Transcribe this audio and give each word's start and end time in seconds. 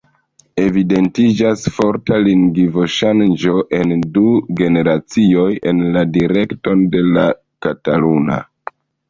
Evidentiĝas 0.61 1.65
forta 1.75 2.17
lingvoŝanĝo 2.27 3.53
en 3.81 3.93
du 4.17 4.25
generacioj 4.63 5.47
en 5.73 5.85
la 5.99 6.05
direkton 6.17 6.83
de 6.97 7.05
la 7.13 7.29
kataluna. 7.69 8.41